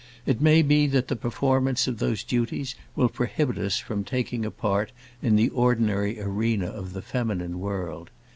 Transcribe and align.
It 0.25 0.41
may 0.41 0.63
be 0.63 0.87
that 0.87 1.09
the 1.09 1.15
performance 1.15 1.85
of 1.87 1.99
those 1.99 2.23
duties 2.23 2.73
will 2.95 3.07
prohibit 3.07 3.59
us 3.59 3.77
from 3.77 4.03
taking 4.03 4.43
a 4.43 4.49
part 4.49 4.91
in 5.21 5.35
the 5.35 5.49
ordinary 5.49 6.19
arena 6.19 6.65
of 6.65 6.93
the 6.93 7.03
feminine 7.03 7.59
world. 7.59 8.09